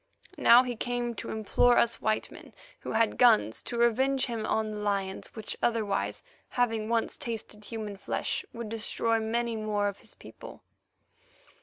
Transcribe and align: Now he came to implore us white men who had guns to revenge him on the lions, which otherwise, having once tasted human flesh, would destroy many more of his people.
Now 0.39 0.63
he 0.63 0.75
came 0.75 1.13
to 1.17 1.29
implore 1.29 1.77
us 1.77 2.01
white 2.01 2.31
men 2.31 2.53
who 2.79 2.91
had 2.93 3.19
guns 3.19 3.61
to 3.61 3.77
revenge 3.77 4.25
him 4.25 4.47
on 4.47 4.71
the 4.71 4.77
lions, 4.79 5.35
which 5.35 5.55
otherwise, 5.61 6.23
having 6.49 6.89
once 6.89 7.15
tasted 7.17 7.65
human 7.65 7.97
flesh, 7.97 8.43
would 8.51 8.69
destroy 8.69 9.19
many 9.19 9.55
more 9.55 9.87
of 9.87 9.99
his 9.99 10.15
people. 10.15 10.63